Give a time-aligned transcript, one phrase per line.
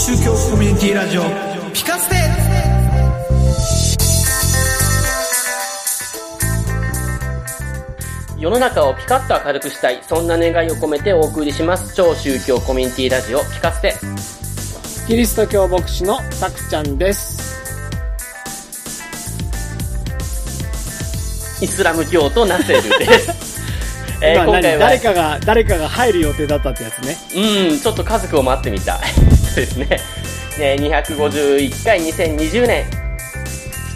[0.00, 1.22] 宗教コミュニティラジオ
[1.74, 2.14] ピカステ
[8.38, 11.96] 世の中をピカッと明るくしたい、そんな願いを込めてお送りします。
[11.96, 13.96] 超宗教コミュニティラジオ、ピカステ。
[15.08, 17.58] キリスト教牧師のたくちゃんです。
[21.60, 23.58] イスラム教徒ナセルです。
[24.22, 27.16] えー今回は、誰かが、誰かが入る予定だったってやつね。
[27.34, 29.00] うん、ちょっと家族を待ってみた。
[29.37, 29.86] そうですね。
[30.58, 32.84] ね、251回2020年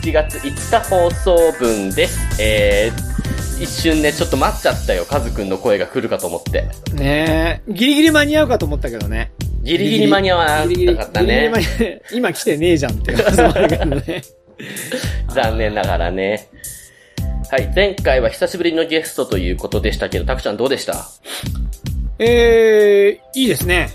[0.02, 2.18] 7月5日放送分です。
[2.40, 5.04] えー、一瞬ね、ちょっと待っちゃったよ。
[5.04, 6.62] カズくんの声が来るかと思って。
[6.94, 7.72] ねえ。
[7.72, 9.32] ギリギリ間に合うかと思ったけどね。
[9.62, 14.22] ギリギリ間に合わなかったギリギリね今来てねえじゃんっていう話もあるけどね。
[15.32, 16.48] 残念ながらね。
[17.50, 21.06] はい、前回は久しぶりのゲストということでしたけど、たくちゃんどうでした？
[22.18, 23.90] えー、いいですね。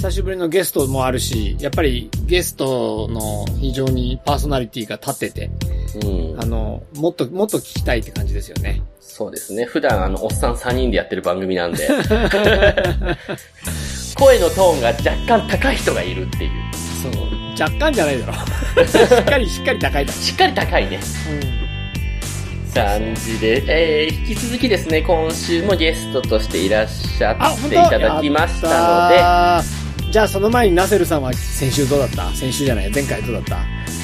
[0.00, 5.50] 久しぶりのゲストもあるし、やっぱりゲストの非常にパーソナリティが立ってて、
[6.06, 6.46] うんあ。
[6.46, 8.80] の、もっと、もっと聞きたいって感じですよね。
[8.98, 9.66] そうですね。
[9.66, 11.80] 普段あの、おっさん3人でやってる番組なんで。
[14.16, 16.50] 声のトーンが若干高い人がいるっていう。
[17.02, 17.12] そう。
[17.60, 18.32] 若干じゃないだろ。
[18.88, 20.98] しっかりしっかり高いだしっかり高いね。
[22.72, 29.79] 感じで、えー、引き続きですね、今週もゲストとしていらっしゃあ、っていただきましたので、
[30.10, 32.28] じゃあその前にナセルさんは先週どうだった？
[32.34, 33.58] 先週じゃない前回どうだった？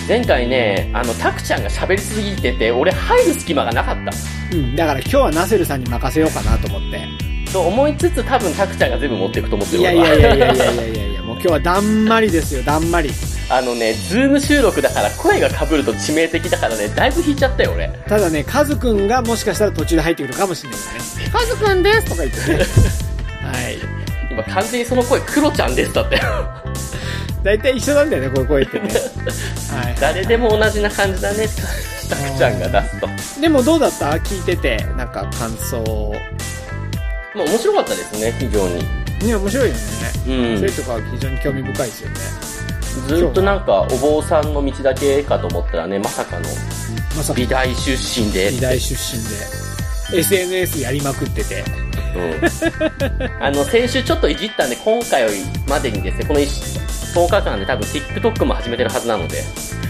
[0.08, 4.12] 前回ねあのタクちゃんが喋りすぎてて俺入る隙間がなかった
[4.56, 7.08] うんだから今日はナセルさんに任せようかなと思って
[7.52, 13.10] と思いつつ多分タクちゃんが全部持っていくと思ってるいやいやいやいやいやいやいやもう今日はだんまりですよだんまり
[13.48, 17.88] あのね、ズーム収録だから声が被ると致命的だからね、だいぶ引いちゃったよ、俺。
[18.08, 21.30] ただね、カズくんがもしかしたら途中で入ってくるかもしれないね。
[21.32, 22.58] カズくんですとか言ってね。
[23.40, 23.78] はい。
[24.46, 26.20] 今完全にその声、クロちゃんですだって。
[27.42, 28.88] 大体一緒なんだよね、こういう声ってね。
[29.70, 29.96] はい。
[30.00, 31.48] 誰でも同じな感じだね、
[32.08, 33.06] タクちゃんが出すと。
[33.06, 34.10] もでもどうだった？
[34.16, 35.78] 聞いてて、なんか感想。
[37.34, 38.78] う面白かったですね、非常に。
[39.26, 39.80] ね、面白いよね。
[40.26, 40.58] うん。
[40.58, 42.14] そういうとこは非常に興味深いですよね。
[43.08, 46.48] ずっとなんか、お坊さんの道だけかと思ったらね、まさかの
[47.16, 48.50] まさか美大出身で。
[48.50, 49.22] 美大出身
[50.12, 51.62] で、SNS やりまくってて。
[52.16, 53.42] うん。
[53.42, 55.26] あの、先週ちょっといじったんで、今回
[55.68, 59.42] までにですね、この10日間で多分 TikTok も始めてるはずなので。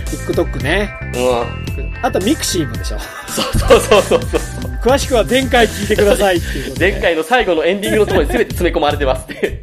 [0.06, 0.90] TikTok ね。
[1.14, 1.94] うん。
[2.02, 2.98] あと mixi もでしょ。
[2.98, 4.70] そうそうそうそうそう。
[4.82, 6.74] 詳しくは前回聞いてくださいっていう。
[6.78, 9.62] 前回の最後のエンディングのところに全て詰め込まれてますって。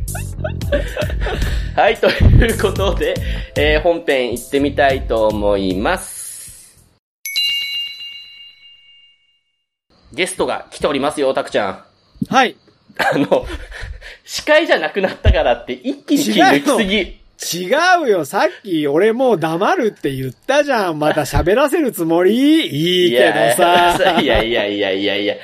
[1.75, 3.15] はい、ということで、
[3.55, 6.77] えー本編行ってみたいと思います。
[10.13, 11.92] ゲストが来ておりますよ、たくちゃん。
[12.29, 12.55] はい。
[12.97, 13.45] あの、
[14.25, 17.19] 司会じゃなくなったからって一気に気抜きすぎ。
[17.65, 17.67] 違
[18.05, 18.25] うよ。
[18.25, 20.99] さっき俺もう黙るって言ったじゃん。
[20.99, 22.67] また喋らせるつもり？
[22.67, 24.21] いいけどさ。
[24.21, 25.35] いやいやいやいやいや。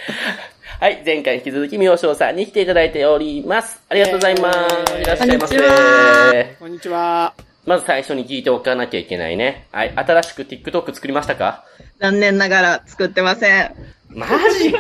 [0.80, 3.82] はい、前回に引き続き、みおしょうさんに来ていただいております。
[3.90, 4.60] ありがとうございます。
[4.94, 5.58] えーいらっしゃいませ。
[5.58, 7.34] こんにちはこんにちは。
[7.66, 9.68] まず最初に聞いておかなきゃいけないね。
[9.74, 11.66] はい、新しく TikTok 作りましたか？
[12.00, 13.76] 残念ながら作ってません。
[14.08, 14.26] マ
[14.58, 14.80] ジか。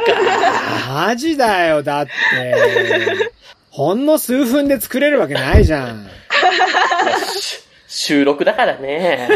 [0.90, 1.84] マジだよ。
[1.84, 2.12] だって。
[3.70, 6.10] ほんの数分で作れるわけないじゃん。
[7.88, 9.30] 収録だからね。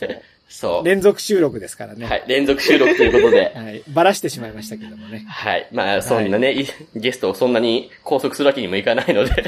[0.48, 0.84] そう。
[0.86, 2.06] 連続収録ですからね。
[2.06, 3.52] はい、連続収録ということで。
[3.54, 3.82] はい。
[3.88, 5.26] ばらしてしまいましたけどもね。
[5.28, 5.68] はい。
[5.70, 6.66] まあ、そんなね、い
[6.96, 9.44] ゲストをそんなに拘束するわけにもいかないので、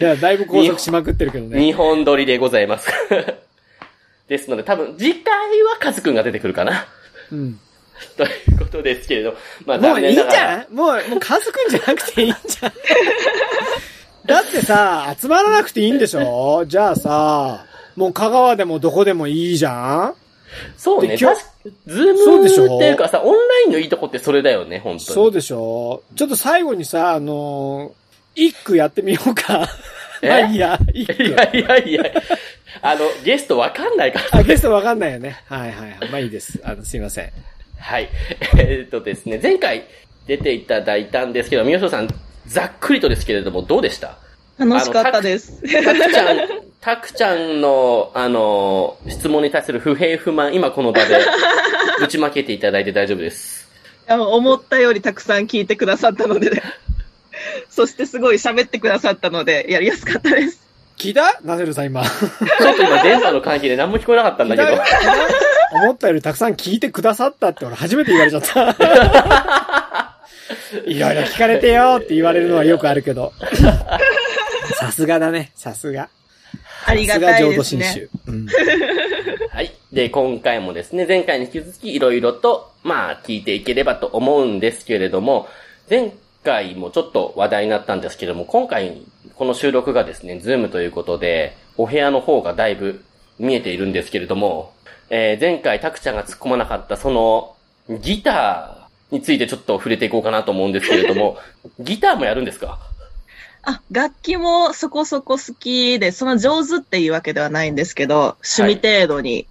[0.00, 1.58] いや、だいぶ拘束しまくってるけどね。
[1.58, 2.90] 2本撮りでございます。
[4.28, 6.88] ですので、多分、次回はカズくんが出てくるかな。
[7.30, 7.60] うん。
[8.16, 10.20] ということですけれど、まあ、もういいんじ。
[10.20, 12.72] ゃんもう、もうカズくんじゃなくていいんじゃん。
[14.26, 17.64] だってさ、集まらなくていいんでしょじゃあさ、
[17.94, 20.14] もう香川でもどこでもいいじゃん
[20.76, 21.40] そうね、確か
[21.86, 25.00] ズームっていうかさ、オンラインのいいとこってそれだよね、本当に。
[25.00, 28.06] そうでしょちょっと最後にさ、あのー
[28.36, 29.66] 一句やってみようか。
[30.22, 31.24] まあいいや、一句。
[31.24, 32.04] いやいやいや、
[32.82, 34.40] あの、ゲストわかんないから。
[34.40, 35.42] あ、ゲストわかんないよね。
[35.46, 36.10] はいはいはい。
[36.10, 36.60] まあいいです。
[36.62, 37.32] あの、すいません。
[37.78, 38.08] はい。
[38.58, 39.84] えーっとですね、前回
[40.26, 42.08] 出ていただいたんですけど、宮下さん、
[42.46, 44.16] ざっくりとですけれども、どうでした？
[44.58, 45.60] 楽しかったです。
[45.84, 46.38] たくちゃん、
[46.80, 51.18] たくちゃんの、あの、質問に対する不平不満、今この場で、
[52.00, 53.66] ぶちまけていただいて大丈夫です。
[54.08, 56.62] あの思ったよりたくさん聞いてくださったので、
[57.68, 60.60] そしてすごい喋ってくださったので、やりやすかったです。
[60.96, 62.02] 聞いたナセルさん今。
[62.06, 64.68] ちょっと今電波の関係で何も聞こえなかったんだけど
[65.72, 70.16] 思ったよりたくさん聞いてくださったって俺初めて言われちゃった。
[70.86, 73.32] いろいろ聞かれてよって言われるのはよくあるけど。
[74.78, 76.08] さすがだね、さすが。
[76.86, 78.10] ありがたいですねさすが浄土真宗。
[78.28, 78.46] うん。
[79.50, 79.72] はい。
[79.92, 85.48] で、今回もですね、前回に引き続きいろいろと、まあ、聞いていければと思うんですけれども、
[85.90, 86.12] 前
[86.44, 89.02] 回もちょっと話題になったんですけども、今回、
[89.34, 93.02] この収録がですね、ズームということで、お部屋の方がだいぶ
[93.38, 94.72] 見えているんですけれども、
[95.10, 97.54] えー前回タクちゃんが突っ込まなかったその、
[98.00, 101.38] ギターについてちょっと触れていこうかなと思うんですけれども、
[101.80, 102.78] ギターもやるんですか？
[103.62, 109.46] あ、楽器もそこそこ好きで、その上手っていうわけではないんですけど、趣味程度に。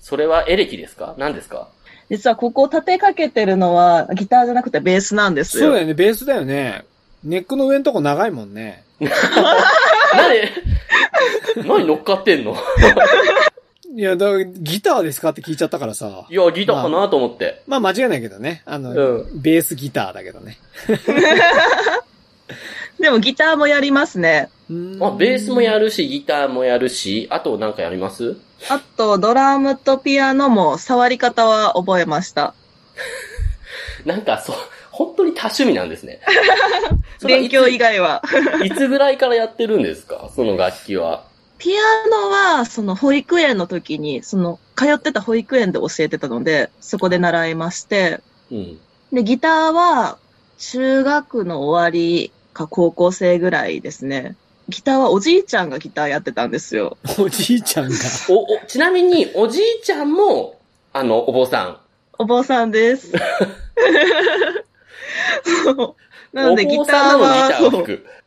[0.00, 1.14] それはエレキですか？
[1.18, 1.68] 何ですか？
[2.10, 5.66] 実はここ立てかけてるのはギターじゃなくてベースなんですよ。
[5.68, 6.84] そうだよね、ベースだよね。
[7.24, 8.84] ネックの上のとこ長いもんね。
[9.00, 9.08] 何？
[11.66, 12.54] 何乗っかってんの？
[13.96, 16.26] いや、だからギターですかって聞いちゃったからさ。
[16.28, 17.62] いや、ギターかなと思って。
[17.66, 18.62] まあ間違いないけどね。
[18.66, 20.58] あの、うベースギターだけどね。
[22.98, 24.48] でもギターもやりますね。
[25.00, 28.36] あ、ベースもやるし、ギターもやるし、あとなんかやります？
[28.68, 32.54] あと、ドラムとピアノも触り方は覚えました。
[34.06, 34.56] なんか、そう、
[34.90, 36.20] 本当に多趣味なんですね。
[37.26, 38.22] 勉強以外は。
[38.64, 40.30] いつぐらいからやってるんですか？
[40.34, 41.24] その楽器は。
[41.64, 41.80] ピア
[42.10, 48.20] ノは、その保育園の時に、その、通ってた保育園で教えてたので、そこで習いまして、
[48.52, 48.78] うん。
[49.10, 50.18] で、ギターは、
[50.58, 54.36] 中学の終わりか高校生ぐらいですね。
[54.68, 56.98] ギターはおじいちゃんがギターやってたんですよ。
[57.18, 57.94] おじいちゃんが。
[58.28, 60.60] お、お、ちなみに、おじいちゃんも、
[60.92, 61.78] あの、お坊さん。
[62.18, 63.10] お坊さんです。
[65.64, 65.94] そう
[66.36, 67.50] なので、ギターは。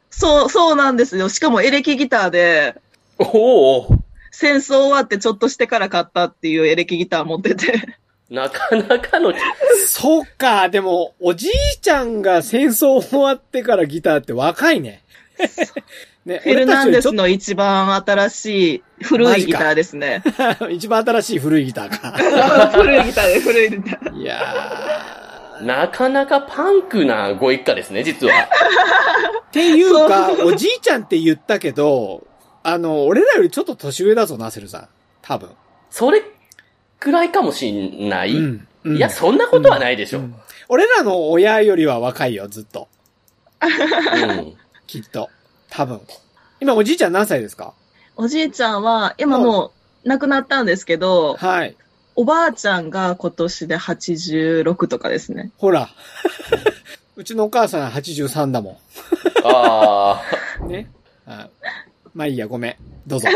[0.09, 1.29] そう、そうなんですよ。
[1.29, 2.81] しかもエレキギターで、
[3.19, 3.87] おお
[4.31, 7.97] 戦争終わってちょっとしてから買ったっていうエレキギター持ってて。
[8.29, 9.33] なかなかの、
[9.87, 15.01] そうか、でも、おじいちゃんが戦争終わってからギターって若いね。
[16.25, 20.21] ね、フェルナンデス俺の一番新しい古いギターですね。
[20.69, 22.11] 一番新しい古いギターか。
[22.77, 24.21] 古いギターで古いギター。
[24.21, 25.65] いやー。
[25.65, 28.33] なかなかパンクなご一家ですね、実は。
[29.47, 32.27] っていうか、おじいちゃんって言ったけど、
[32.69, 34.87] あの、俺らよりちょっと年上だぞ、ナセルさん。
[35.21, 35.49] 多分。
[35.89, 36.21] それ
[36.99, 38.33] くらいかもしんない。
[38.35, 38.67] うん。
[38.83, 40.19] うんいや、そんなことはないでしょ。
[40.19, 40.35] うん
[40.69, 42.89] 俺らの親よりは若いよ、ずっと。
[43.61, 44.53] うん。
[44.85, 45.29] きっと。
[45.69, 46.01] 多分。
[46.59, 47.73] 今、おじいちゃん何歳ですか？
[48.17, 49.71] おじいちゃんは、今も
[50.03, 51.77] う亡くなったんですけど、はい。
[52.17, 55.51] おばあちゃんが今年で86とかですね。
[55.57, 55.87] ほら。
[57.15, 58.81] うちのお母さん83だも
[59.45, 60.21] ああ。
[62.17, 62.75] まあいいや、ごめん。
[63.05, 63.27] どうぞ。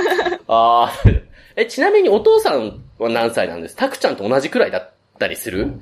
[0.48, 0.92] ああ。
[1.56, 3.76] え、ちなみにお父さんは何歳なんです？
[3.76, 5.74] タクちゃんと同じくらいだったりする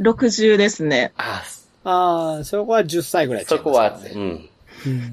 [0.00, 1.12] ？60ですね。
[1.16, 1.44] あ
[1.84, 3.98] ああ、そこは10歳ぐらいあ、そこは。
[4.14, 4.48] うん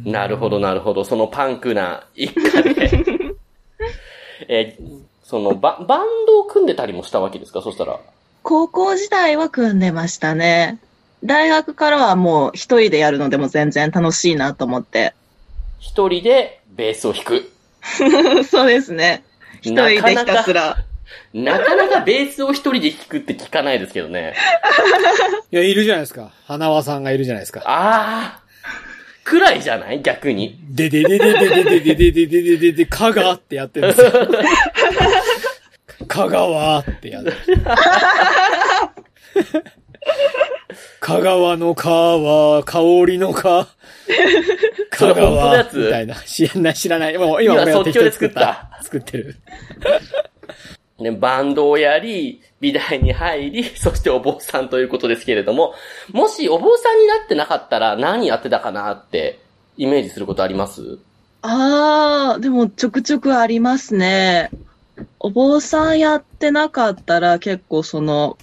[0.03, 1.03] なるほど、なるほど。
[1.03, 3.35] そのパンクな一家で。
[4.49, 4.77] え、
[5.23, 7.61] そのバ、バンドを組んでたりもしたわけですか？
[7.61, 7.99] そしたら。
[8.41, 10.79] 高校時代は組んでましたね。
[11.23, 15.13] 大学からはもう一人でやるのでも全然楽しいなと思って。
[15.79, 17.51] 一人でベースを弾く。
[18.45, 19.23] そうですね。
[19.61, 20.77] 一人でひたすら。
[21.33, 24.33] なかなかベースを一人で弾くって聞かないですけどね。
[25.51, 26.31] いや、いるじゃないですか。
[26.45, 27.61] 花輪さんがいるじゃないですか。
[27.65, 28.47] ああ。
[29.23, 30.01] くらいじゃない？
[30.01, 30.57] 逆に。
[30.69, 34.11] でででででででででででででで、かがってやってるんですよ。
[36.07, 37.33] 香川ってやる。
[40.99, 43.67] 香川の川、香りの川。
[44.91, 46.15] 香それ本当のや川つみたいな。
[46.15, 47.17] 知らない、知らない。
[47.17, 48.69] もう今今俺は即興で作った。
[48.81, 49.35] 作っ てる。
[50.99, 55.75] ね、バンドをやり、美大に入り、そしてお坊さんということですけれども、
[56.11, 59.39] もしお坊さんになってなかったら何やってたかなって
[59.77, 60.97] イメージすることあります？
[61.43, 64.49] ああ、でもちょくちょくありますね。
[65.19, 68.37] お坊さんやってなかったら結構その、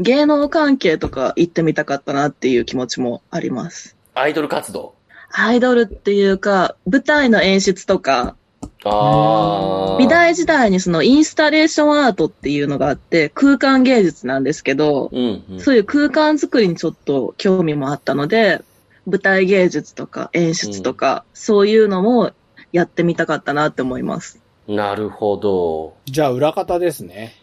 [0.00, 3.95] 芸能関係とか行ってみたかったなっていう気持ちもあります。
[4.16, 4.94] アイドル活動。
[5.30, 8.34] アイドルっていうか、舞台の演出とか、
[8.82, 9.98] ああ。
[9.98, 15.60] 美大時代にそのインスタレーションアートっていうのがあって、空間芸術なんですけど、うん、うん。
[15.60, 18.62] そういう空間作りにちょっと興味もあったので、
[19.06, 22.32] 舞台芸術とか演出とか、そういうのも
[22.72, 24.40] やってみたかったなって思います。
[24.66, 25.94] なるほど。
[26.06, 27.34] じゃあ、裏方ですね。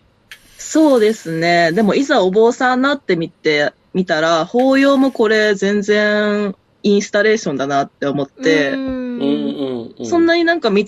[0.57, 1.71] そうですね。
[1.71, 8.71] でもいざお坊さんになってみて、みたら、法要もこれ全然インスタレーションだなって思って。
[8.71, 10.83] そんなになんか道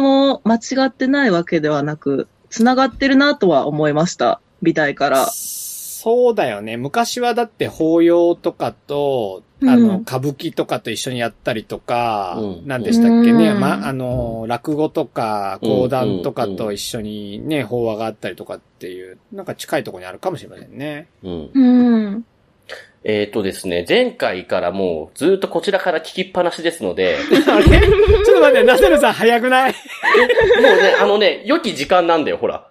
[0.00, 4.40] も間違ってないわけではなく、繋がってるなとは思いました。
[4.62, 5.26] 美大から。
[5.30, 6.76] そうだよね。
[6.76, 21.08] 昔はだって法要とかと、あの、うん歌舞伎とかと一緒にやったりとか、うん何でしたっけね、うんま、あの、落語とか、講談とかと一緒にね、法話があったりとかっていう、なんか近いところにあるかもしれませんね。
[21.24, 21.50] うん。
[21.52, 22.24] うん。
[23.04, 27.16] えっ、とですね、前回からもうずっとこちらから聞きっぱなしですので、
[27.48, 29.72] あ れちょっと待って、ナセルさん早くない？
[29.72, 32.66] もうね、あのね、良き時間なんだよ、ほら。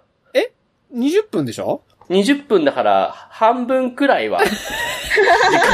[0.94, 4.40] ?20 分でしょ？20分だから、半分くらいは、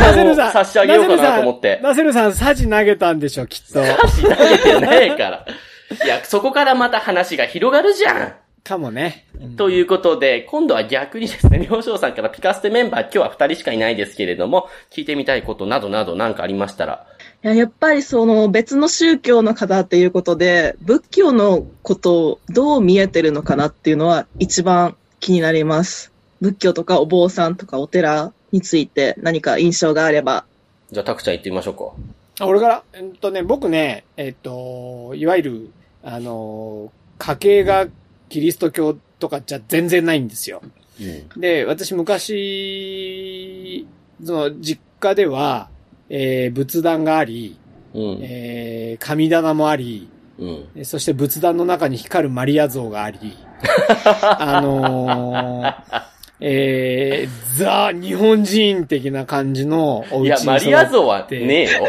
[0.00, 0.52] ナセルさん。
[0.52, 1.81] 差し上げようかなと思って。
[1.83, 3.85] ナセルさん、サジ投げたんでしょ、きっと。
[3.85, 5.47] 差し投げてないから。
[6.04, 9.26] いや、そこからまた話が広がるじゃんかもね。
[9.40, 17.06] うんということで、今度は逆にですね、りょうしょうさんからピカステメンバー今日は二人しかいないですけれども、聞いてみたいことなどなどなんかありましたら。
[17.44, 26.11] いややっぱりその別の宗教の方っていうことで、仏教のことをどう見えてるのかなっていうのは一番気になります。
[26.40, 30.47] 仏教とかお坊さんとかお寺について何か印象があれば。
[30.90, 31.92] じゃあ、たくちゃん行ってみましょうか。
[32.40, 35.71] あ俺から、えっとね、僕ね、えっと、いわゆる、
[36.02, 37.87] あの、家系が
[38.35, 40.61] キリスト教とかじゃ全然ないんですよ。
[41.00, 41.41] うん。
[41.41, 43.87] で、私昔、
[44.25, 45.69] その、実家では、
[46.09, 47.57] えー仏壇があり、
[47.95, 48.19] うん。
[48.23, 50.11] えー神棚もあり、
[50.41, 50.69] うん。
[50.75, 53.21] えそして仏壇の中に光るマリア像があり、
[54.21, 56.03] あのー、
[56.41, 61.87] えー、ザ・日本人的な感じのおいやマリア像はねえよ。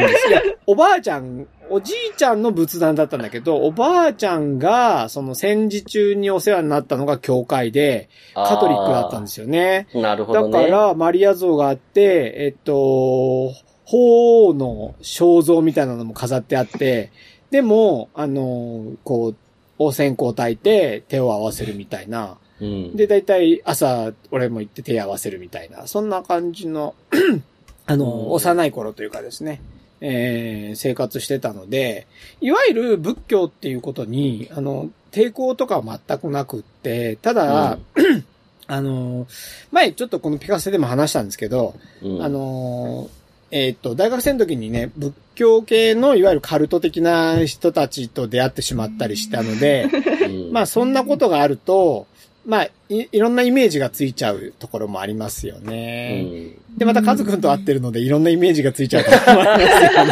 [0.66, 9.86] おばあちゃん、おじいちゃんの仏壇だったんだけど、おばあちゃんが、その戦時中にお世話になったのが教会で、カトリックだったんですよね。
[9.90, 9.98] す。
[9.98, 10.66] なるほだどね。
[10.66, 13.52] から、マリア像があって、えっと、
[13.86, 17.10] 鳳凰の肖像みたいなのも飾ってあって、
[17.50, 19.36] でも、あの、こう、
[19.78, 22.36] お線香焚いて手を合わせるみたいな。
[22.60, 22.96] うん。
[22.96, 25.86] で、だいたい朝、俺も行って手合わせるみたいな。
[25.86, 26.94] そんな感じの、
[27.86, 29.60] あうんの、幼い頃というかですね、
[30.04, 32.06] えー生活してたので、
[32.40, 37.78] いわゆる仏教っていうことに、あの、抵抗とかは全くなくって、ただ、
[38.66, 39.26] あの、
[39.70, 43.10] 前ちょっとこのピカセでも話したんですけど、うん、あの、
[43.50, 49.88] えーっと、大学生の時にね、仏教系のいわゆるカルト的な人たちと出会ってしまったりしたので、
[50.26, 52.06] うん、まあそんなことがあると、
[52.44, 56.22] まあい、いろんなイメージがついちゃうところもありますようね。
[56.22, 56.78] ん。
[56.78, 60.04] で、またカズくんと会ってるので、いろんなイメージがついちゃうところもありますよ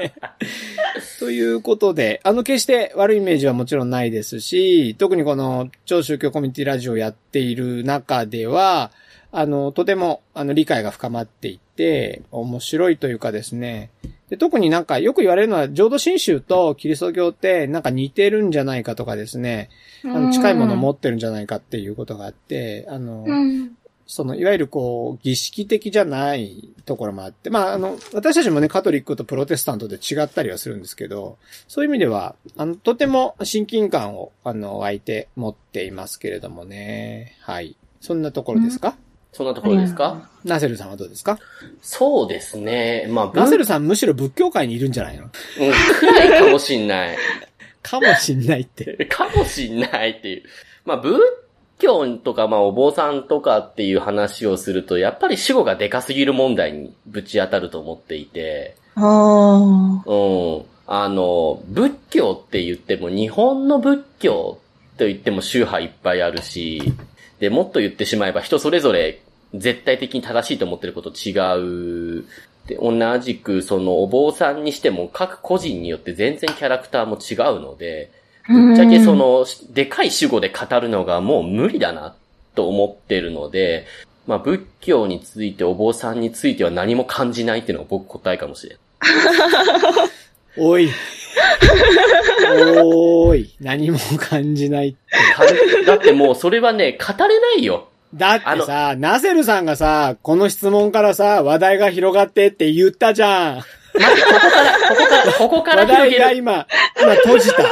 [0.00, 0.14] ね。
[1.20, 8.90] ということで、あの、決して悪いイメージはもちろんないですし、特にこの超宗教コミュニティラジオをやっている中では、
[9.32, 13.90] あの、とても、あの、理解が深まっていって、面白いというかですね。
[14.30, 19.70] で特になんかよく言われるのは、浄土真宗とキリスト教ってなんか似てるんじゃないかとかですね、
[20.04, 23.76] あの近いものを持ってるんじゃないかっていうことがあって、あの、うん。
[24.06, 37.36] その、いわゆるこう、儀式的じゃないところもあって、まあ、あの、私たちもね、カトリックとプロテスタントで違ったりはするんですけど、そういう意味では、あの、とても親近感を、あの、湧いて持っていますけれどもね。
[37.40, 37.76] はい。
[38.00, 38.96] そんなところですか、
[39.36, 41.38] そんなところですか、ナセルさんはどうですか？
[41.82, 43.06] そうですね。
[43.10, 45.24] まあ、ナセルさんむしろ仏教界にいるんじゃないの？
[45.24, 45.30] うん、
[46.00, 47.16] くらいかもしんない。
[47.82, 49.04] かもしんないって。
[49.06, 50.42] かもしんないっていう。
[50.84, 51.20] まあ、仏
[51.78, 60.10] 教とか、まあ、お坊さんとかっていう話をすると、やっぱり死後がでかすぎる問題にぶち当たると思っていて、ああ。
[60.10, 60.14] う
[60.60, 60.62] ん。
[60.88, 64.58] あの、仏教って言っても、日本の仏教
[64.96, 66.94] と言っても宗派いっぱいあるし、
[67.40, 69.20] で、もっと言ってしまえば人それぞれ
[69.58, 71.32] 絶対的に正しいと思ってること違
[72.20, 72.24] う。
[72.66, 78.10] で、同じくそのお坊さんにしても各個人によって全然キャラクターも違うので、
[78.48, 82.14] ぶっちゃけその、でかい主語で語るのがもう無理だな
[82.54, 83.86] と思ってるので、
[84.26, 88.78] まあ仏教についてお坊さんについては何も感じないっていうのが僕答えかもしれん。
[90.58, 90.90] おい。
[92.82, 93.54] おーい。
[93.60, 94.98] 何も感じないって。
[95.86, 97.88] だってもうそれはね、語れないよ。
[98.14, 103.56] だってさ、ナセルさんがさ、この質問からさ、話題が広がってって言ったじゃん。
[103.56, 106.24] 待って、ここから、ここから、ここから話題広げる。
[106.24, 106.66] が今、
[107.00, 107.62] 今閉じた。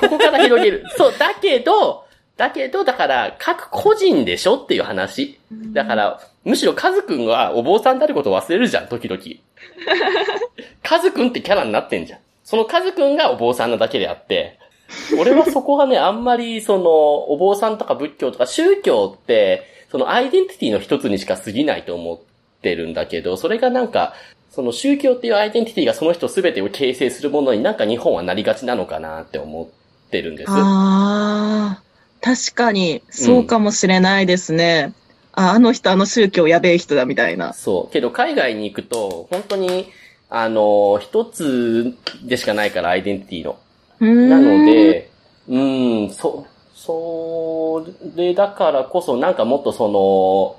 [0.00, 0.84] ここから広げる。
[0.96, 5.38] そう、だけど、だけど、だから、各個人でしょっていう話。
[5.72, 9.20] だから、むしろカズくんはお坊さんであることを忘れるじゃん、時々。
[10.82, 12.18] カズくんってキャラになってんじゃん。
[12.44, 14.58] そのカズくんがお坊さんなだけであって、
[15.18, 16.90] 俺はそこはね、あんまり、その、
[17.30, 22.18] お坊さんとか仏教とか宗教って、そのアイデンティティの一つにしか過ぎないと思っ
[22.62, 24.14] てるんだけど、それがなんか、
[24.50, 30.50] その宗教っていうアイデンティティがその人全てを形成するものになんか日本はなりがちなのかなって思ってるんです。
[30.50, 31.82] ああ。
[32.20, 34.94] 確かに、そうかもしれないですね。
[35.32, 37.52] あ、あの人、あの宗教やべえ人だみたいな。
[37.52, 37.92] そう。
[37.92, 39.86] けど海外に行くと、本当に、
[40.28, 43.58] あの、一つでしかないから、アイデンティティの。
[44.00, 45.10] ななの、で、
[45.48, 47.86] うん、そ、そ
[48.16, 50.56] れだからこそ、なんかもっとその、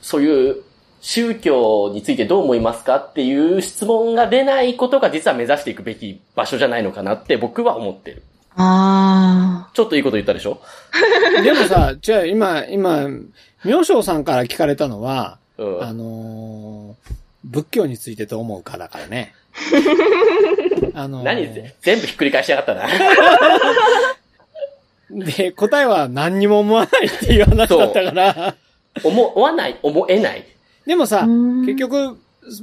[0.00, 0.62] そういう
[1.00, 8.22] 宗教についてどう思いますかっていう質問が出ないことが実は目指していくべき場所じゃないのかなって僕は思ってる。
[8.56, 10.60] あちょっといいこと言ったでしょ？
[11.42, 13.08] でもさ、じゃあ今、今、
[13.64, 15.82] 妙正さんから聞かれたのは、うん。
[15.82, 17.12] あのー
[17.44, 19.34] 仏教についてどう思うかだからね。
[20.94, 21.48] あのー何
[21.80, 22.86] 全部ひっくり返しやがったな。
[25.10, 28.54] で、答えは何にも思わないっていう話だったから。
[29.04, 30.44] 思わない、思えない？
[30.86, 32.16] でもさ、うん結局、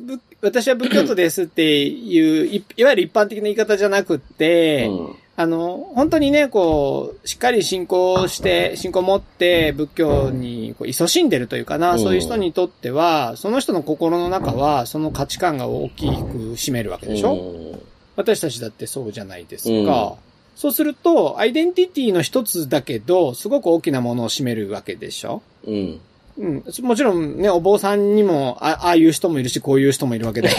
[0.06, 5.16] ぶ私は仏教徒ですっていう、いいわゆる一般的な言い方じゃなくって、うん。
[5.40, 12.00] あの、本当にね、こう、しっかり信仰して、信仰を持って仏教にこう勤しんでるというかな、うん。
[12.00, 16.12] そういう人にとっては、その人の心の中は、その価値観が大きく
[16.56, 17.82] 占めるわけでしょ、うん。
[18.18, 20.18] 私たちだってそうじゃないですか。
[20.58, 25.42] そうすると、アイデンティティの一つだけど、すごく大きなものを占めるわけでしょ？
[25.66, 26.02] うん。
[26.40, 26.64] うん。
[26.84, 30.50] もちろんね、お坊さんにも、あああいう人もいるし、こういう人もいるわけで。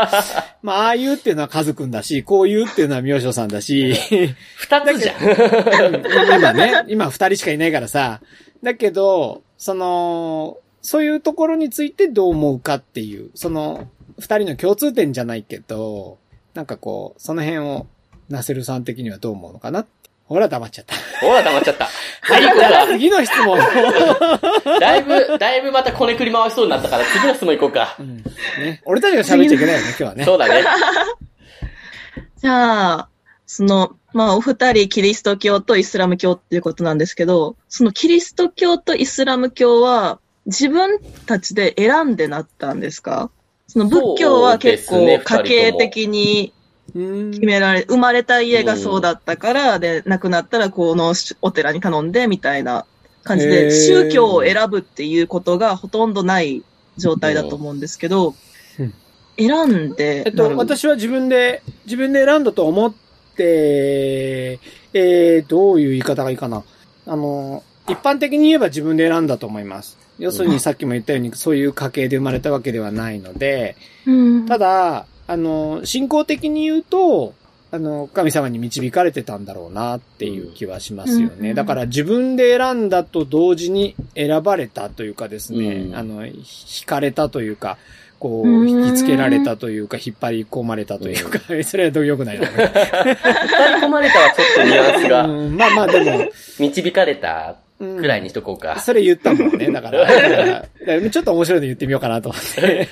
[0.62, 3.92] まあ、ああいうっていうのはカズくんだし、こういうっていうのは妙正さんだし、
[4.56, 6.38] 二つじゃん。
[6.38, 8.22] 今ね、今二人しかいないからさ。
[8.62, 13.86] だけど、その、そういうところについてどう思うかっていう、その、
[14.18, 16.16] 二人の共通点じゃないけど、
[16.54, 17.86] なんかこう、その辺を、
[18.30, 19.97] ナセルさん的にはどう思うのかなって
[20.28, 20.94] ほら、黙っちゃった。
[21.26, 21.88] ほら、黙っちゃった。
[22.22, 23.58] はい、行こうか次の質問。
[24.80, 28.02] だいぶ、だいぶまたこねくり回しそうになったから、次の質問行こうかう。
[28.02, 30.24] んね、俺たちが喋っちゃいけないよね、今日はね。
[30.24, 30.64] そうだね。
[32.40, 33.08] じゃあ、
[33.46, 43.30] その、まあ、お二人、キリスト教とイスラム教っていうことなんですけど、そのキリスト教とイスラム教は、自分たちで選んでなったんですか？
[43.66, 46.57] その仏教は結構家系的にうん
[46.92, 52.86] 決められ、生まれた家がそうだったから、で、亡くなったらこのお寺に頼んで、みたいな
[53.24, 56.62] 感じで、宗教を選ぶっていうことがほとんどない
[56.96, 58.34] 状態だと思うんですけど
[58.78, 58.94] うん、
[59.36, 62.94] 選んでえっと、私は自分で、自分で選んだと思っ
[63.36, 64.58] て、
[64.94, 66.64] えー、どういう言い方がいいかな。
[67.06, 69.98] あの、一般的に言えば自分で選んだと思います。
[70.18, 74.46] 要するにさっきも言ったように、そういう家系で生まれたわけではないので、うん。
[74.46, 77.34] ただ、あの、信仰的に言うと、
[77.70, 81.50] あの、神様に導かれてたんだろうなっていう気はしますよね。
[81.50, 87.76] うんだから自分で選んだと同時に選ばれたというかですね、うんあの、ひ惹かれたというか、
[88.18, 92.46] こう、うん引きつけられたというか、引っ張り込まれたというか、 それはどうよくないな。
[92.46, 96.24] 二人込まれたはちょっとニュアンスが、 うん、まあまあでも、
[96.58, 98.80] 導かれたうんくらいにしとこうか。
[98.80, 99.70] それ言ったもんね。
[99.70, 100.08] だから
[101.10, 102.88] ちょっと面白いの言ってみようかなと思って。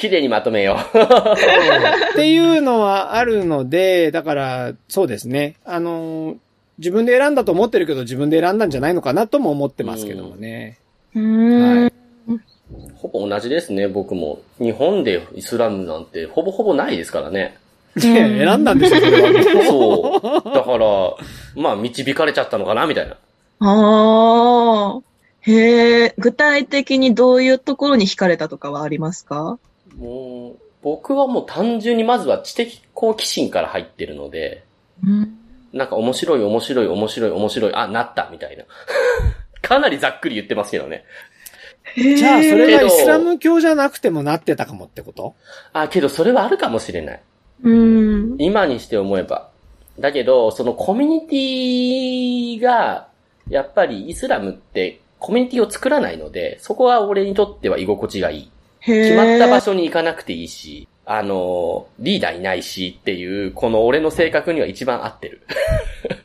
[0.00, 0.98] 綺麗にまとめよう。
[0.98, 5.56] っていうのはあるので、だから、そうですね。
[5.66, 6.36] あの、
[6.78, 10.78] 自分で選んだと思ってるけど、自分で選んだんじゃないのかなとも思ってますけどもね。
[11.14, 11.92] うんはい
[13.02, 14.40] ほぼ同じですね、僕も。
[14.58, 17.56] 日本でイスラムなんてほぼほぼないですからね。
[18.00, 19.64] いや選んだんでしょ、それは。
[19.64, 20.54] そう。
[20.54, 21.16] だから、
[21.56, 23.16] まあ、導かれちゃったのかな、みたいな。
[23.60, 25.00] ああ。
[25.40, 29.58] へえ、具体的にどういうところに惹かれたとかはありますか？
[29.96, 34.64] もう、僕はもう単純にまずは知的好奇心から入ってるので、
[35.04, 35.36] うん。
[35.72, 38.64] なんか面白い面白い面白い面白い、あ、なった、みたいな。
[39.62, 41.04] かなりざっくり言ってますけどね。
[41.96, 45.34] じゃあ、それけどがイスラム教じゃなくてもなってたかもってこと？
[45.72, 47.20] あ、けどそれはあるかもしれない。
[47.62, 48.36] うん。
[48.38, 49.50] 今にして思えば。
[49.98, 53.08] だけど、そのコミュニティが、
[53.48, 58.50] やっぱりイスラムってコミュニティを作らないので、そこは俺にとっては居心地がいい。
[58.84, 65.42] 決まった場所に行かなくていいし、あの、リーダーいないしっていう、この俺の性格には一番合ってる。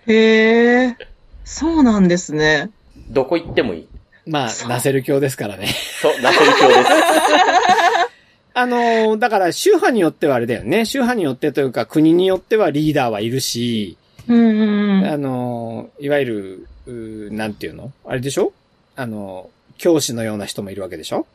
[0.08, 0.98] へえ。
[1.44, 2.70] そうなんですね。
[3.10, 3.88] どこ行ってもいい。
[4.28, 5.68] まあ、ナセル教ですからね。
[6.02, 6.80] そう、ナセル教です。
[8.58, 10.86] あの、だから宗派によってはあれだよね。
[10.86, 15.06] 宗派によってというか国によってはリーダーはいるし、うんうんうん。
[15.06, 17.92] あの、いわゆる、なんていうの？
[18.06, 18.54] あれでしょ？
[18.96, 21.28] あの、教師のような人もいるわけでしょ？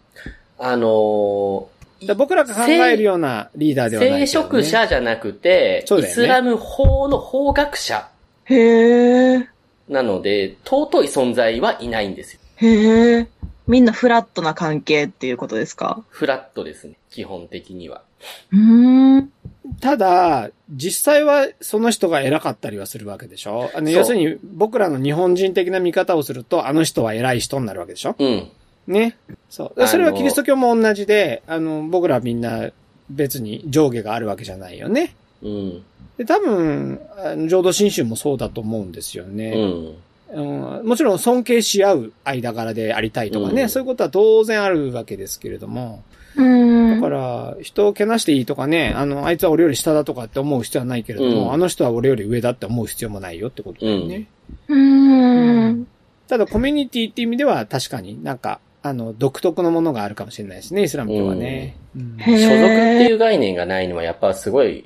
[0.63, 1.69] あの
[2.01, 8.09] だから僕らが考えるようなリーダーではない、聖職者じゃなくて、ねイスラム法の法学者
[8.45, 9.49] へえ。
[9.89, 12.41] なので、尊い存在はいないんですよ。
[12.57, 13.27] へえ。
[13.67, 16.03] みんなフラットな関係っていうことですか？
[16.11, 18.03] フラットですね、基本的には。
[18.53, 19.33] うーん。
[19.81, 28.51] ただ、実際はその人が偉かったりはするわけでしょあの、要するに僕らの日本人的な見方をすると、あの人は偉い人になるわけでしょうん。
[28.87, 29.17] ね。
[29.49, 29.81] そう。
[29.81, 32.71] でそれはキリスト教も同じで、あの、僕らみんな
[33.09, 35.15] 別に上下があるわけじゃないよね。
[35.43, 35.83] うん。
[36.19, 37.01] で、多分、
[37.49, 39.51] 浄土真宗もそうだと思うんですようね。
[39.51, 39.95] ん。
[40.33, 46.05] うんもちろん尊敬し合う間柄でありたいとかね、うんそういうことは当然あるわけですけれども、
[46.37, 54.29] うんだから、人をけなしていいとかね、あの、あいつは俺より下だとかって思う必要はないけれども、うんあの人は俺より上だって思う必要もないよってことだよね。
[54.69, 55.87] うん。
[56.29, 61.77] ただ、コミュニティっていう意味では確かになんか、あの、独特のものがあるかもしれないですね、イスラム教はね。
[61.95, 63.09] うんへ所属ってえ。
[63.09, 64.85] いう概念がないのはやっぱすごい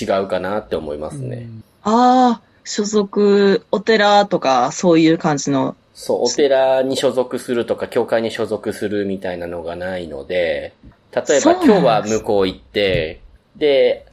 [0.00, 1.48] 違うかなって思いますね。
[1.82, 5.76] ああ、所属、お寺とか、そういう感じの。
[5.94, 10.74] そう、お寺に所属するとか、教会に所属するみたいなのがないので、
[11.14, 13.20] 例えば今日は向こう行って、
[13.56, 14.06] で、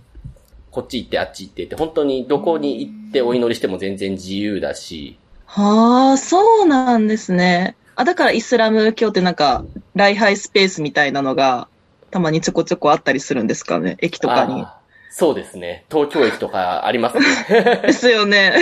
[0.72, 7.76] こっち行ってあっち行ってって、本当にどこに行ってお祈りしても全然自由だし、はあ、そうなんですね。
[7.96, 9.64] あ、だからイスラム教ってなんか、
[9.96, 11.68] 礼拝スペースみたいなのが、
[12.12, 14.66] たまにちょこちょこあったりするんですかね、駅とかに。
[15.10, 15.86] そうですね。
[15.92, 17.82] 東京駅とかありますね。
[17.86, 18.54] ですよね。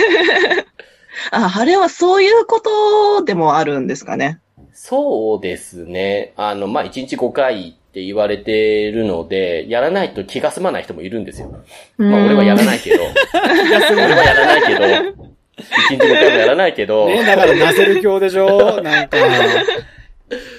[1.30, 4.38] あ、あれはそういうことでもあるんですかね？
[4.74, 6.32] そうですね。
[6.36, 11.54] あの、まあ、1日5回って言われてるので、やらないと気が済まない人もいるんですよ。
[11.98, 13.02] まあ、俺はやらないけど。
[13.32, 14.74] 俺はやらないけ
[15.14, 15.26] ど。
[15.58, 17.06] 1日5回もやらないけど。
[17.06, 18.80] ね、だからナセル教でしょ？
[18.82, 19.16] なんか。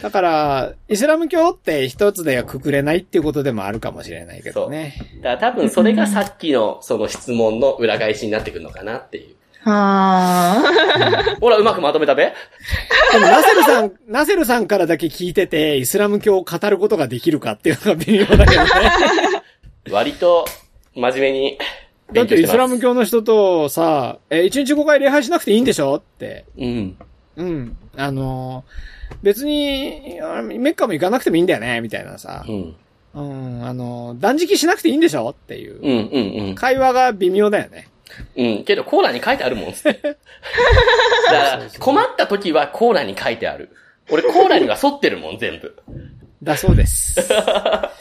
[0.03, 4.93] だから、イスラム教って一つではくくれないっていうことでもあるかもしれないけどね。
[5.21, 9.35] だから多分それがさっきのその質問の裏返しになってくるのかなっていう。
[9.67, 11.37] はあ。
[11.39, 18.69] ほら、うまくまとめたべでもナセルさん、ナセルさんからだけ聞いてて、イスラム教を語ることができるかっていうのが微妙だけどね。
[19.89, 20.45] 割と
[20.93, 21.57] 真面目に
[22.11, 22.39] だって。
[22.39, 26.45] イスラム教の人とさ、え、一日5回礼拝しなくていいんでしょって。
[26.57, 26.97] うん。
[27.37, 27.77] うん。
[27.95, 28.63] あの、
[29.21, 32.51] 別に、あメッカも行かなくてもいいんだよね、みたいなさう。
[32.51, 32.75] ん。
[33.15, 35.79] うん、あの、断食しなくていいんでしょっていう。
[35.79, 36.55] うん、うん、うん。
[36.55, 37.87] 会話が微妙だよね。
[38.35, 38.63] うん。
[38.63, 39.73] けど、コーラに書いてあるもん。
[39.73, 40.17] つって だか
[41.57, 43.69] ら、困った時はコーラに書いてある。
[44.09, 45.75] 俺、コーラには沿ってるもん、全部。
[46.41, 47.15] だそうです。
[47.29, 47.91] だ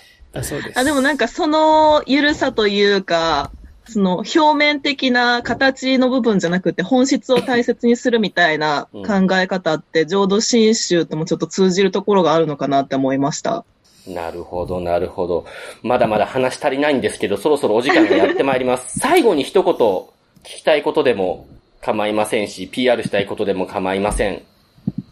[0.43, 0.79] そうです。
[0.79, 3.53] あ、でもなんかそのゆるさというか、
[3.93, 13.65] その表面的な形の部分じゃなくて本質を大切にするみたいな考え方って浄土真宗ともちょっと通じるところがあるのかなって思いました。
[14.07, 15.47] なるほど、なるほど。
[15.83, 18.99] まだまだ話足りないんですけど、そろそろお時間がやってまいります。
[18.99, 20.09] 最後に一言聞
[20.43, 21.47] きたいことでも
[21.81, 24.43] 構いませんし、PR したいことでも構いません。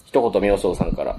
[0.06, 1.16] 一言、妙正さんから。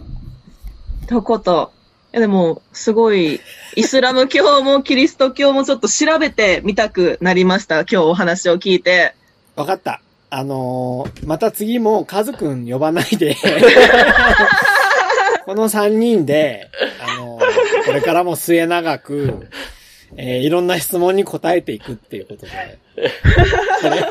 [1.03, 1.80] 一言。
[2.13, 3.39] いやでも、すごい、
[3.75, 7.79] イスラム教もキリスト教もちょっと調べてみたくなりました。
[7.81, 9.15] 今日お話を聞いて。
[9.55, 10.01] わかった。
[10.33, 13.35] あのーまた次もカズくん呼ばないで、
[15.45, 16.69] この3人で、
[17.01, 19.47] あのーこれからも末永く、
[20.17, 22.51] えーいろんな質問に答えていくっていうことで。
[23.83, 24.05] あれ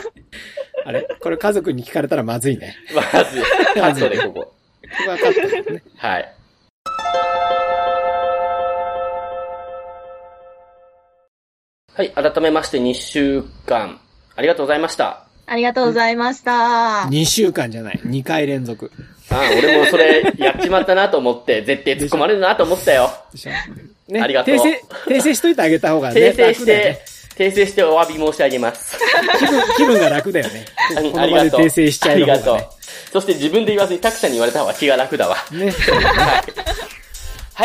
[0.87, 1.07] あれ？
[1.21, 2.77] これカズくんに聞かれたらまずいね。
[2.95, 3.43] まず、
[3.75, 4.41] カットでここ。
[4.41, 4.55] こ
[5.05, 5.83] こはカットですね。
[5.97, 6.35] はい。
[12.01, 14.01] はい、改めまして2週間、
[14.35, 15.27] ありがとうございました。
[15.45, 17.07] ありがとうございました。
[17.11, 18.01] 2週間じゃない。
[18.03, 18.91] 2回連続。
[19.29, 23.11] ああ俺もそれやっちまったなと思って、絶対突っ込まれるなと思ったよ。
[24.09, 26.21] ねありがとう訂正、訂正しといてあげた方がね。
[26.31, 27.01] 訂正し楽だよね
[27.37, 28.99] て、訂正してお詫び申し上げます。
[29.39, 30.65] 気分、気分が楽だよね。
[30.97, 31.61] あこの場でありがとう。
[31.61, 32.59] 訂正しちゃえありがとう。
[33.13, 35.37] そして自分で言わずにタクちゃんに言われた方が気が楽だわ。
[35.53, 35.67] ね。
[35.67, 36.91] はい。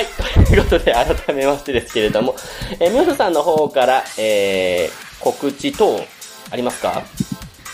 [0.48, 2.36] ということで、改めましてですけれども、
[2.80, 6.06] えー、みょさんの方から、えー、告知等、
[6.52, 7.04] ありますか？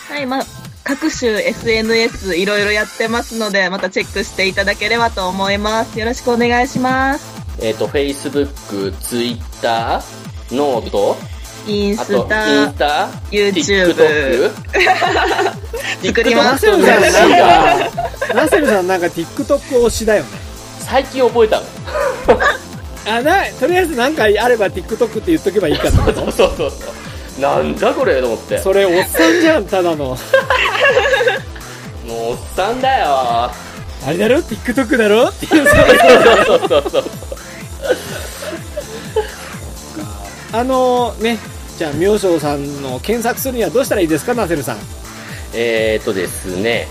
[0.08, 0.46] はい、まあ、
[0.84, 5.98] 各種 SNS いろいろやってますので、またチェックしていただければと思います。
[5.98, 7.24] よろしくお願いします。
[7.60, 10.02] えっ、と、Facebook、Twitter、
[10.50, 11.16] ノート、
[11.66, 14.50] インスあと、インタス、タ、YouTube
[16.04, 20.51] 作りますナセルさんなんか、ナセルさんなんか TikTok 推しだよね。
[20.84, 21.66] 最近覚えたの。
[23.18, 26.70] あ、な、とりあえずなんかあれば TikTok って言っとけばいいかとそう そうそうそう。
[27.40, 28.58] なんだこれと思って。
[28.58, 30.04] それおっさんじゃん、ただの。
[32.06, 33.06] もうおっさんだよ。
[33.08, 33.52] あ
[34.08, 35.28] れだろ ?TikTok だろ？
[35.28, 37.04] っていう、そうそうそうそう。
[40.52, 41.38] あのね、
[41.78, 44.78] じゃあ、明星さんの検索するにはどうしたらいいですか、ナセルさん？
[45.54, 46.88] えーとですね、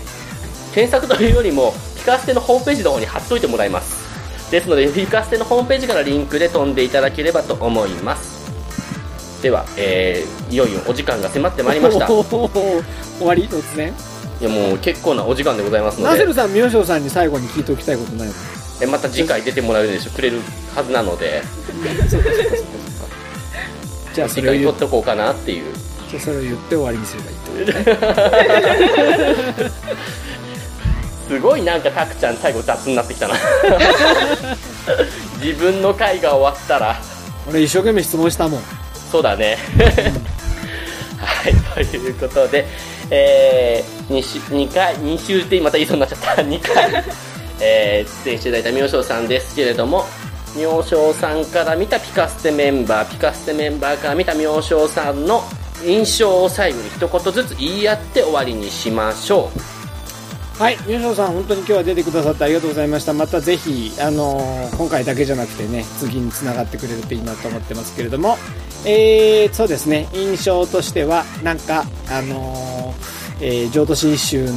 [0.74, 1.72] 検索というよりも、
[2.02, 4.50] ピカステのホームページの方に貼っといてもらいます。
[4.50, 8.42] ですので、ピカステのホームページからリンクで飛んでいただければと思います。
[9.40, 12.06] では、えー、いよいよお時間が迫ってまいりました。
[12.06, 12.84] いおー
[13.18, 13.94] 終わり突然。
[14.40, 18.34] やもう結構なお時間でございますのでナセル、さん、明星さんに最後に聞いておきたいことないの？
[18.82, 20.10] えまた次回出てもらえるでしょ？
[20.10, 20.40] くれる
[20.74, 21.42] はずなので
[24.12, 25.64] じゃあそれを言っ次回取っとこうかなっていう
[26.10, 27.84] じゃあそれを言って終わりにすればいいとね。
[31.28, 33.34] すごいなんかたくちゃん最後雑になってきたな。
[35.42, 37.00] 自分の回が終わったら。
[37.48, 38.62] 俺一生懸命質問したもん。
[39.10, 39.58] そうだね。
[41.18, 41.54] はい
[41.86, 42.66] ということで
[43.10, 46.30] えー、2, 週2回2週ってまた言いそうになっちゃった。
[46.42, 47.04] 2回。
[47.60, 50.04] えー、出演していただいた明星さんですけれども
[50.56, 55.44] 明星さんから見たピカステメンバーピカステメンバーから見た明星さんの
[55.84, 59.81] 印象を最後に一言ずつ言い合って終わりにしましょう
[60.62, 63.12] はい、優勝さん、本当に今日は出てくださってありがとうございました。
[63.12, 68.38] またぜひ、あのー今回だけじゃなくてね、次につながってくれるといいなと思ってますけれども、
[68.86, 74.52] えー、そうですね、印象としては、なんか、あのーえー浄土真宗の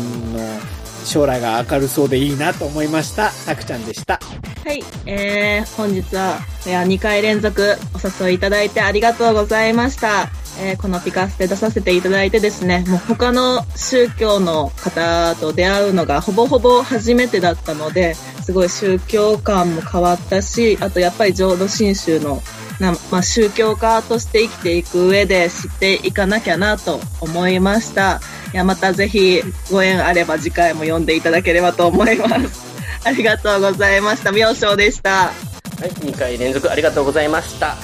[1.05, 3.31] 将来が明るそうでいいなと思いました。
[3.47, 4.19] たくちゃんでした。
[4.63, 6.37] はい、えー、本日は、
[6.67, 10.29] いや、2回連続お誘いいただいてありがとうございました。
[10.59, 22.41] えーこのピカステ出させていただいてですね、もう他の宗教の方と出会うのがほぼほぼ初めてだったので、すごい宗教観も変わったし、あとやっぱり浄土真宗の
[22.79, 28.19] なまあ、宗教家として生きていく上で知っていかなきゃなと思いました。
[28.53, 29.41] いや、またぜひ
[29.71, 32.65] ご縁あれば次回も読んでいただければと思います。
[33.03, 34.31] ありがとうございました。
[34.31, 35.11] 妙章でした。
[35.11, 35.31] は
[35.85, 37.77] い、2回連続ありがとうございました。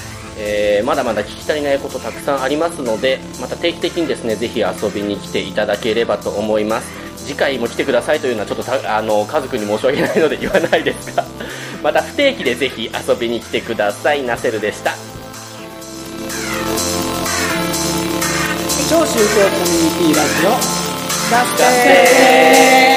[0.44, 6.92] えーまだまだ聞き足りないことたくさんありますので、また定期的にですね、ぜひ遊びに来ていただければと思います。
[7.18, 11.24] 次回も来てくださいというのはちょっとた、あの、家族に申し訳ないので言わないですが、
[11.84, 14.24] また不定期でぜひ遊びに来てください。
[14.24, 14.96] ナセルでした。
[18.90, 22.91] 超宗教コミュニティラジオ、ラス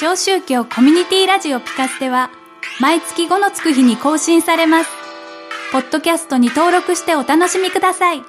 [0.00, 2.30] 超宗教コミュニティラジオピカステは
[2.80, 4.90] 毎月5のつく日に更新されます。
[5.72, 8.22] ポッドキャストに登録してお楽しみください。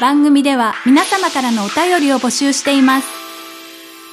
[0.00, 3.08] 番組では皆様からのお便りを募集しています。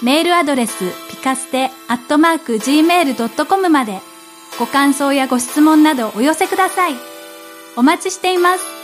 [0.04, 4.00] メールアドレスピカステアットマーク gmail.com まで
[4.60, 6.94] ご感想やご質問などお寄せください。
[7.76, 8.79] お待ちしています。